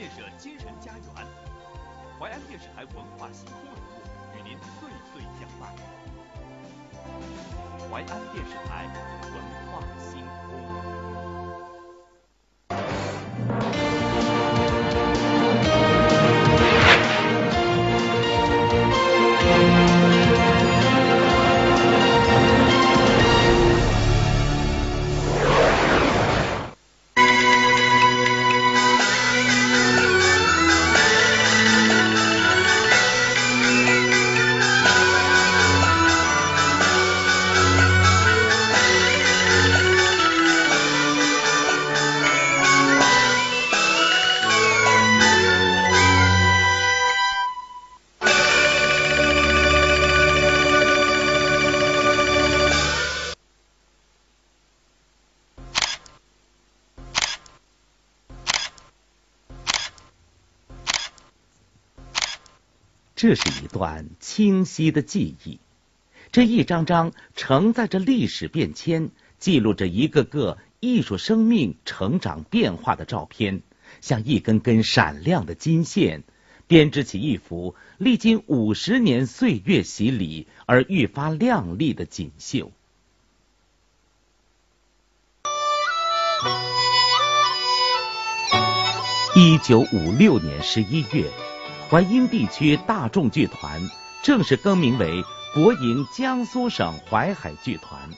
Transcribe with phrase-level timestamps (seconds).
[0.00, 1.26] 建设精神家园。
[2.18, 4.00] 淮安电视台文化星空栏目
[4.34, 5.74] 与您岁岁相伴。
[7.90, 8.86] 淮安电视台
[9.24, 9.34] 文
[9.66, 11.49] 化星空。
[63.20, 65.60] 这是一段清晰的记忆，
[66.32, 73.60] 这一张张承载着历史变迁、记录着一个个艺术生命成长变化的照片，
[74.00, 76.22] 像一根根闪亮的金线，
[76.66, 82.72] 编织起一幅历经五十年岁月洗礼而愈发亮丽的锦绣。
[89.36, 91.49] 一九五六年十一月。
[91.90, 93.90] 淮阴地区大众剧团
[94.22, 98.08] 正式更名为国营江苏省淮海剧团。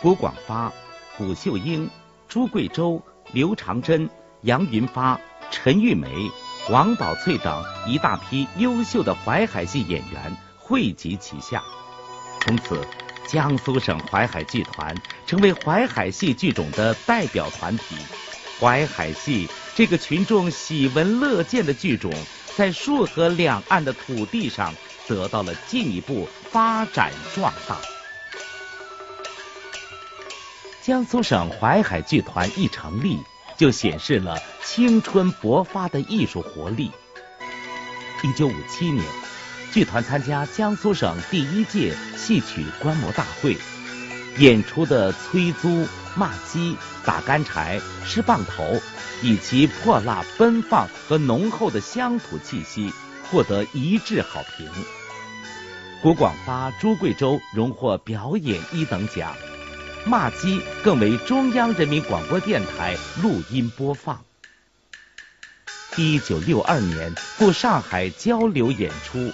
[0.00, 0.72] 谷广发、
[1.18, 1.90] 谷秀英、
[2.28, 4.08] 朱贵洲、刘长珍、
[4.42, 5.18] 杨云发、
[5.50, 6.30] 陈玉梅、
[6.68, 11.64] 王宝翠等一大批优秀的淮海戏演员汇集旗下，
[12.42, 12.80] 从此
[13.26, 14.94] 江苏省淮海剧团
[15.26, 17.96] 成为淮海戏剧种的代表团体。
[18.60, 22.12] 淮海戏这个群众喜闻乐见的剧种，
[22.56, 24.74] 在束河两岸的土地上
[25.08, 27.78] 得到了进一步发展壮大。
[30.82, 33.18] 江苏省淮海剧团一成立，
[33.56, 36.90] 就显示了青春勃发的艺术活力。
[38.22, 39.02] 一九五七年，
[39.72, 43.56] 剧团参加江苏省第一届戏曲观摩大会。
[44.38, 48.80] 演出的催租、骂鸡、打干柴、吃棒头，
[49.22, 52.92] 以其泼辣、奔放和浓厚的乡土气息，
[53.30, 54.68] 获得一致好评。
[56.02, 59.34] 郭广发、朱贵洲荣获表演一等奖，
[60.04, 64.22] 骂鸡更为中央人民广播电台录音播放。
[65.96, 69.32] 一九六二年赴上海交流演出，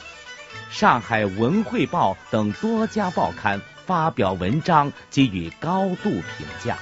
[0.70, 3.60] 上海文汇报等多家报刊。
[3.86, 6.76] 发表文章给予高度评价。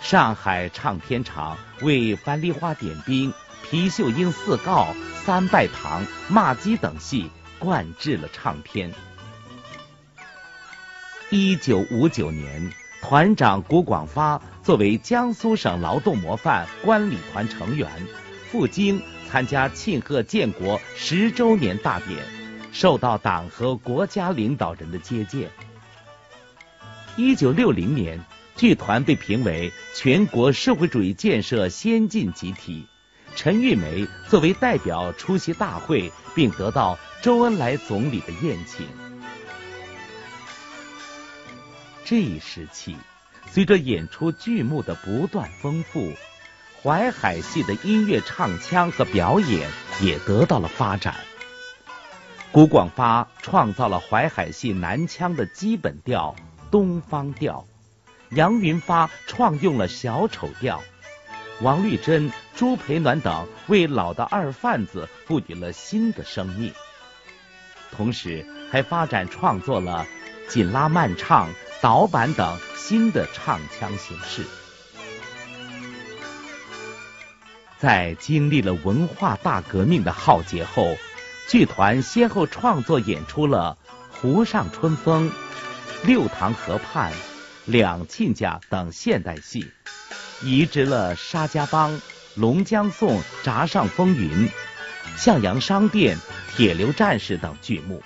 [0.00, 3.30] 上海唱片厂为《樊梨花点兵》
[3.68, 8.94] 《皮秀英四告》《三拜堂》《骂鸡》等戏灌制了唱片。
[11.30, 17.90] 一九五九年，团长谷广发作为江苏省劳动模范观礼团成员，
[18.50, 22.37] 赴京参加庆贺建国十周年大典。
[22.72, 25.50] 受到党和国家领导人的接见。
[27.16, 28.24] 一九六零年，
[28.56, 32.86] 剧团被评为全国社会主义建设先进集体。
[33.34, 38.86] 陈玉梅作为代表出席大会，并得到周恩来总理的宴请。
[42.04, 42.96] 这一时期，
[43.50, 46.12] 随着演出剧目的不断丰富，
[46.82, 51.14] 淮海戏的音乐唱腔和表演也得到了发展。
[52.58, 56.34] 谷广发创造了淮海戏南腔的基本调
[56.72, 57.64] 东方调，
[58.30, 60.82] 杨云发创用了小丑调，
[61.60, 66.72] 王绿珍、朱培暖等为老的二贩子赋予了新的生命，
[67.92, 70.04] 同时还发展创作了
[70.48, 71.48] 紧拉慢唱、
[71.80, 74.44] 导板等新的唱腔形式。
[77.78, 80.96] 在经历了文化大革命的浩劫后。
[81.48, 83.78] 剧团先后创作演出了
[84.20, 85.30] 《湖上春风》
[86.06, 87.10] 《六塘河畔》
[87.64, 89.66] 《两亲家》等现代戏，
[90.42, 91.90] 移植了《沙家浜》
[92.34, 94.30] 《龙江颂》《闸上风云》
[95.16, 96.16] 《向阳商店》
[96.54, 98.02] 《铁流战士》等剧目。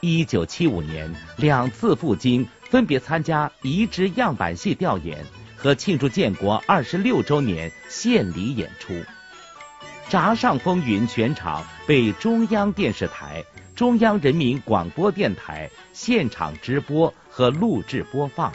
[0.00, 5.24] 一九七五年，两次赴京，分别参加移植样板戏调演
[5.56, 8.92] 和庆祝建国二十六周年献礼演出。
[10.12, 13.42] 《闸上风云全场被中央电视台
[13.74, 18.52] 中央人民广播电台现场直播和录制播放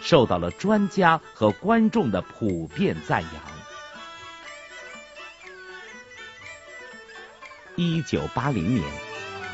[0.00, 3.32] 受到了专家和观众的普遍赞扬。
[7.74, 8.88] 一九八零年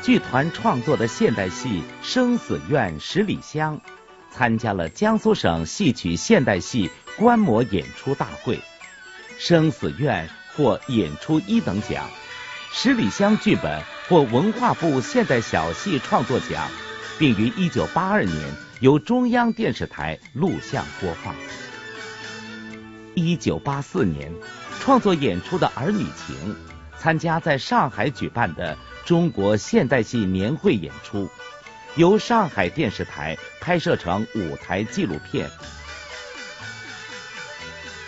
[0.03, 3.81] 剧团创作的现代戏生死院十里香
[4.29, 8.59] 参加了江苏省戏曲现代戏观摩演出大会
[9.39, 12.03] 生死院获演出一等奖，
[12.73, 16.67] 《十里香》剧本获文化部现代小戏创作奖，
[17.19, 18.35] 并于一九八二年
[18.79, 21.35] 由中央电视台录像播放。
[23.13, 24.33] 一九八四年，
[24.79, 26.35] 创作演出的《儿女情》，
[26.97, 28.75] 参加在上海举办的
[29.05, 31.29] 中国现代戏年会演出，
[31.95, 35.47] 由上海电视台拍摄成舞台纪录片。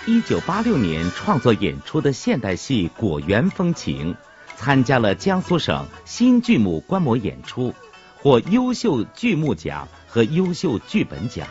[0.10, 4.12] 一九八六年创作演出的现代戏《果园风情》，
[4.56, 7.76] 参加了江苏省新剧目观摩演出，
[8.18, 11.48] 获优秀剧目奖和优秀剧本奖。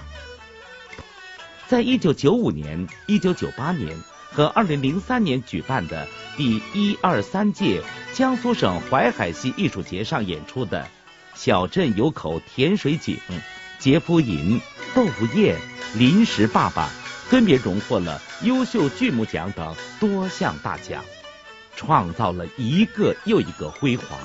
[1.68, 3.96] 在一九九五年、一九九八年
[4.32, 7.80] 和二零零三年举办的第一二三届
[8.12, 10.82] 江苏省淮海戏艺术节上演出的
[11.36, 13.14] 《小镇有口甜水井》
[13.78, 14.60] 《杰夫吟》
[14.96, 15.56] 《豆腐宴》
[15.96, 16.88] 《临时爸爸》，
[17.28, 21.04] 分别荣获了优秀剧目奖等多项大奖，
[21.76, 24.18] 创造了一个又一个辉煌，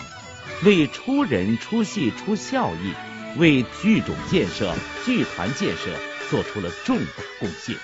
[0.65, 2.93] 为出人出戏出效益，
[3.37, 4.73] 为剧种建设、
[5.05, 5.89] 剧团建设。
[6.29, 7.75] 做出了重大贡献。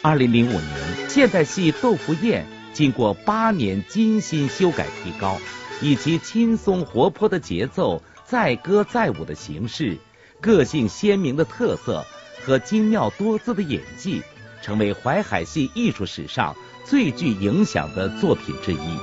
[0.00, 5.40] 二零零五年，现代戏《豆腐宴》经过八年精心修改提高，
[5.80, 9.98] 以其轻松活泼的节奏、载歌载舞的形式、
[10.42, 12.04] 个性鲜明的特色
[12.44, 14.20] 和精妙多姿的演技，
[14.60, 16.54] 成为淮海戏艺术史上
[16.84, 18.98] 最具影响的作品之一。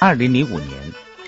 [0.00, 0.70] 二零零五年。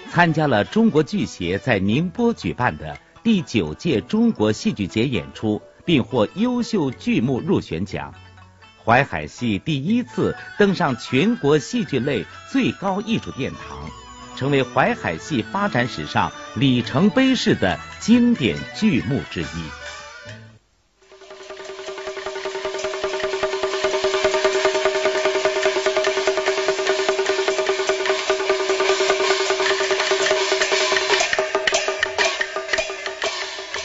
[0.09, 8.15] 参加了中国剧协在宁波举办的第九届中国戏剧节演出，并获优秀剧目入选奖。
[8.83, 13.91] 淮海戏第一次登上全国戏剧类最高艺术殿堂，
[14.37, 19.47] 成为淮海戏发展史上里程碑式的经典剧目之一。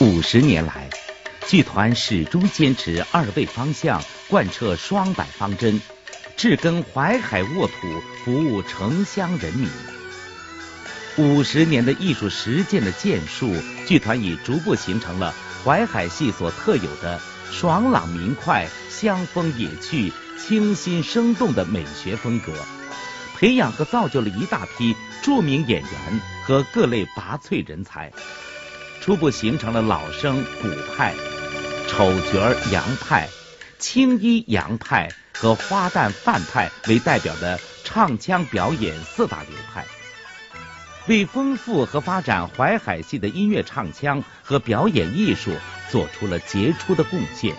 [0.04, 0.90] 五十年来，
[1.48, 5.80] 剧团始终坚持二位方向，贯彻双百方针，
[6.36, 7.74] 治根淮海沃土，
[8.24, 9.70] 服务城乡人民。
[11.18, 13.54] 五十年的艺术实践的建树，
[13.86, 17.20] 剧团已逐步形成了淮海戏所特有的
[17.52, 22.54] 爽朗明快、香风野趣、清新生动的美学风格，
[23.38, 28.12] 培养和造就了一大批著名演员和各类拔萃人才。
[29.02, 31.14] 初步形成了老生古派、
[31.90, 33.28] 丑角杨派、
[33.80, 39.86] 青衣杨派和花旦范派为代表的唱腔表演四大流派，
[41.08, 45.52] 为丰富和发展淮海戏的音乐唱腔和表演艺术
[45.90, 47.56] 做出了杰出的贡献。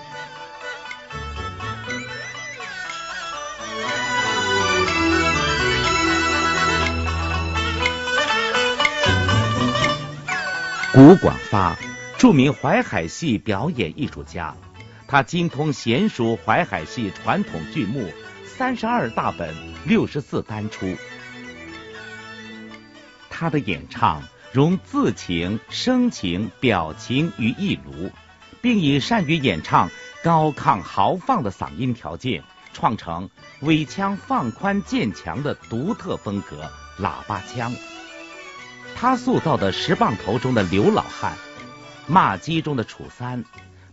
[10.92, 11.76] 古广发，
[12.18, 14.54] 著名淮海戏表演艺术家，
[15.08, 18.12] 他精通娴熟淮海戏传统剧目，
[18.46, 19.54] 三十二大本，
[19.86, 20.86] 六十四单出。
[23.42, 24.22] 他的演唱
[24.52, 28.12] 融字情、声情、表情于一炉，
[28.60, 29.90] 并以善于演唱
[30.22, 33.28] 高亢豪放的嗓音条件，创成
[33.62, 36.70] 尾腔放宽渐强的独特风格——
[37.02, 37.74] 喇叭腔。
[38.94, 41.36] 他塑造的十棒头中的刘老汉、
[42.06, 43.44] 骂鸡中的楚三、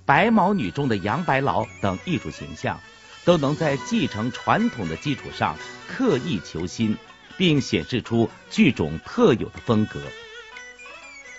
[0.06, 2.79] 白毛女中的杨白劳等艺术形象，
[3.25, 5.56] 都能在继承传统的基础上
[5.88, 6.96] 刻意求新，
[7.39, 10.01] 并显示出剧种特有的风格。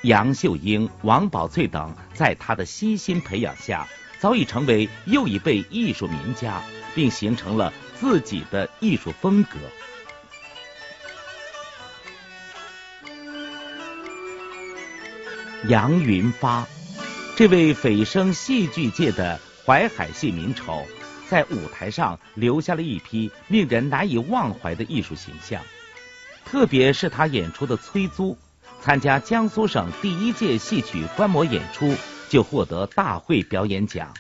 [0.00, 3.86] 杨秀英、王宝翠等在他的悉心培养下，
[4.18, 6.62] 早已成为又一辈艺术名家，
[6.94, 9.58] 并形成了自己的艺术风格。
[15.68, 16.66] 杨云发，
[17.36, 20.86] 这位蜚声戏剧界的淮海戏名丑，
[21.28, 25.62] 在舞台上留下了一批令人难以忘怀的艺术形象。
[26.50, 28.32] 特别是他演出的《崔租》，
[28.82, 31.94] 参加江苏省第一届戏曲观摩演出
[32.28, 34.12] 就获得大会表演奖。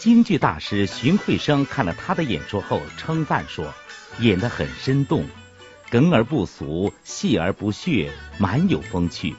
[0.00, 3.72] 京剧大师荀慧生看了他的演出后称赞说
[4.18, 5.24] ：“演得很生动。”
[5.88, 9.36] 梗而不俗，细而不血，蛮有风趣，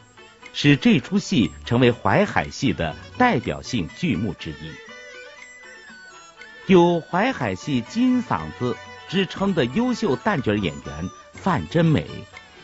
[0.54, 4.72] 使这出戏成为淮海戏的代表性剧目之一。
[6.68, 8.78] 有淮海戏金嗓子
[9.16, 12.06] 之称的优秀旦角演员范真美，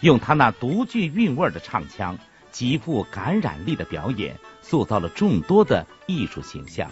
[0.02, 2.20] 用她那独具韵味的唱腔、
[2.52, 6.92] 极富感染力的表演，塑造了众多的艺术形象。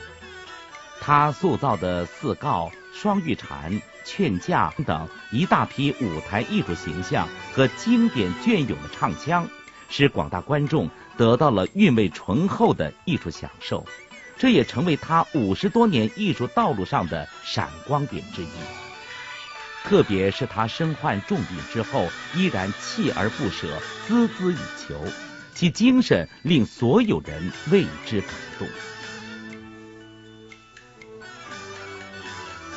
[1.02, 9.46] 她塑造的四告、双玉蝉、劝嫁等一大批舞台艺术形象和经典隽永的唱腔，
[9.90, 13.86] 使广大观众得到了韵味醇厚的艺术享受。
[14.38, 18.48] 这也成为他五十多年艺术道路上的闪光点之一。
[19.90, 23.68] 特别是他身患重病之后，依然锲而不舍、
[24.08, 25.04] 孜孜以求，
[25.56, 28.30] 其精神令所有人为之感
[28.60, 28.68] 动。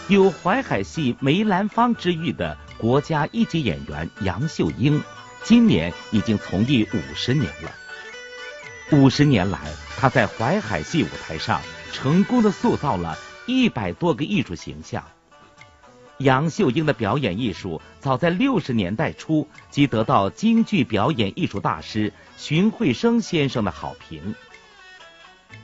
[0.08, 5.02] 有淮海戏梅兰芳之誉的国家一级演员杨秀英，
[5.44, 7.70] 今年已经从艺五十年了。
[8.90, 9.58] 五十年来，
[9.98, 11.60] 他在淮海戏舞台上
[11.92, 15.04] 成功的塑造了一百多个艺术形象。
[16.22, 24.34] 杨秀英的表演艺术早在六十年代初即得到京剧表演艺术大师荀慧生先生的好评。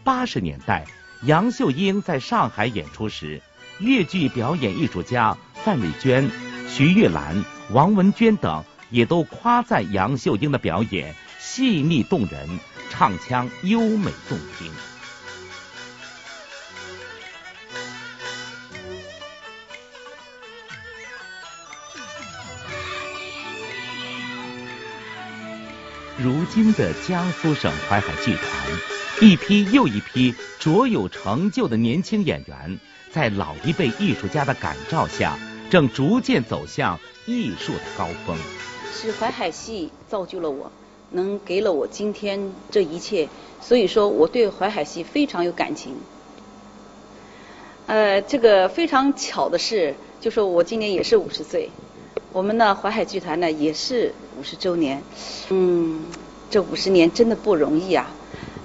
[0.04, 0.84] 八十年代，
[1.22, 3.40] 杨秀英在上海演出时，
[3.78, 6.30] 粤剧表演艺术家范丽娟、
[6.68, 12.58] 徐玉兰、王文娟等也都夸赞杨秀英的表演细腻动人。
[12.90, 14.72] 唱腔优美动听。
[26.50, 28.42] 今的江苏省淮海剧团，
[29.20, 32.78] 一批又一批卓有成就的年轻演员，
[33.12, 35.38] 在老一辈艺术家的感召下，
[35.70, 38.36] 正逐渐走向艺术的高峰。
[38.92, 40.72] 是淮海戏造就了我。
[41.10, 43.28] 能给了我今天这一切，
[43.62, 45.94] 所以说我对淮海戏非常有感情。
[47.86, 51.70] 呃，这个非常巧的是，就说我今年也是五十岁，
[52.32, 55.02] 我们呢淮海剧团呢也是五十周年。
[55.48, 56.04] 嗯，
[56.50, 58.10] 这五十年真的不容易啊。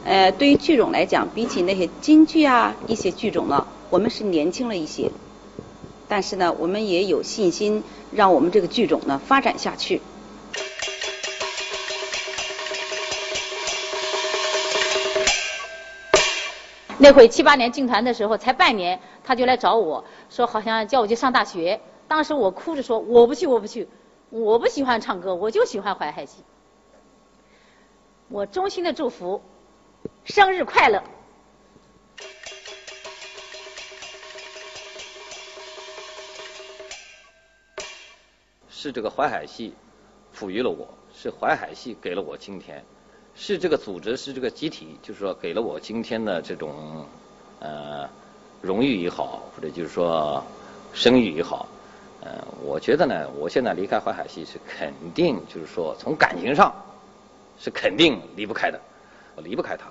[0.05, 5.11] 呃，对于剧种来讲，比起那些京剧啊一些剧种呢，我们是年轻了一些，
[6.07, 10.01] 但是呢，我们也有信心让我们这个剧种呢发展下去。
[16.97, 21.81] 那会七八年进团的时候，才半年，他就来找我说，好像叫我去上大学。
[22.07, 23.87] 当时我哭着说，我不去，我不去，
[24.29, 26.43] 我不喜欢唱歌，我就喜欢淮海戏。
[28.33, 29.39] 我衷心的祝福，
[30.25, 31.03] 生日快乐。
[38.71, 39.75] 是这个淮海戏
[40.31, 42.83] 赋予了我，是淮海戏给了我今天。
[43.35, 47.05] 是这个组织，是这个集体，就是说给了我今天的这种
[47.59, 48.09] 呃
[48.63, 50.43] 荣誉也好，或者就是说
[50.91, 51.67] 声誉也好，
[52.21, 56.73] 呃，我觉得呢，我现在离开淮海戏是肯定，就是说从感情上
[57.63, 58.77] 是肯定离不开的，
[59.37, 59.85] 我离不开他。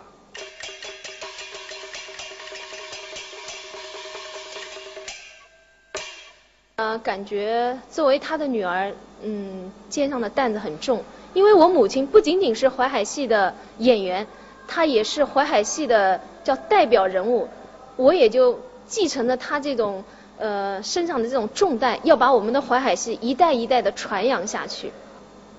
[6.77, 11.03] 呃，感觉作为他的女儿，嗯，肩上的担子很重。
[11.33, 14.27] 因为我母亲不仅仅是淮海戏的演员，
[14.69, 17.49] 她也是淮海戏的叫代表人物，
[17.97, 20.05] 我也就继承了她这种
[20.37, 24.93] 呃身上的这种重担，要把我们的淮海戏一代一代的传扬下去。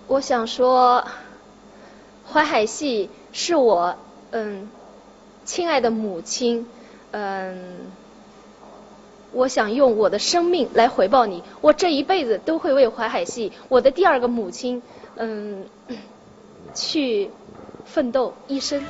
[0.05, 1.07] 我想说，
[2.31, 3.95] 淮海戏是我
[4.31, 4.69] 嗯
[5.45, 6.65] 亲爱的母亲，
[7.11, 7.81] 嗯，
[9.31, 14.81] 我想用我的生命来回报你，我这一辈子都会为淮海戏，我的第二个母亲。
[15.15, 15.65] 嗯，
[16.73, 17.29] 去
[17.85, 18.83] 奋斗一生。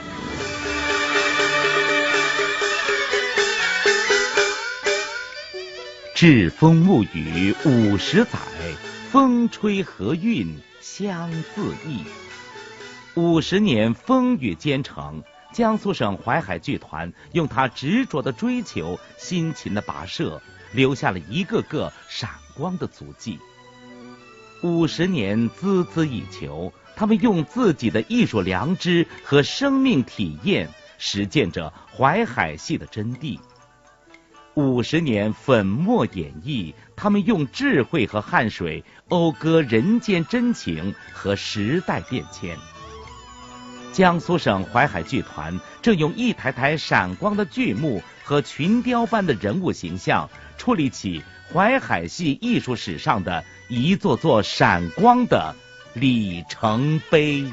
[6.15, 8.39] 栉风沐雨五十载，
[9.11, 12.05] 风吹河韵相自忆。
[13.15, 20.41] 五十年风雨兼程，江苏省淮海剧团用他执着的追求、辛勤的跋涉，
[20.73, 23.37] 留下了一个个闪光的足迹。
[24.63, 30.67] 五十年孜孜以求，他们用自己的艺术良知和生命体验
[30.97, 33.37] 实践着淮海戏的真谛。
[34.55, 42.57] 五十年粉墨演绎，他们用智慧和汗水讴歌人间真情和时代变迁。
[43.93, 51.23] 江苏省淮海剧团正用一台台闪光的剧目和群雕般的人物形象，矗立起
[51.53, 53.41] 淮海戏艺术史上的。
[53.69, 55.55] 一座座闪光的
[55.93, 57.43] 里程碑。